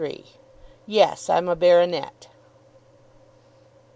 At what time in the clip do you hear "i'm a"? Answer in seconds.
1.29-1.55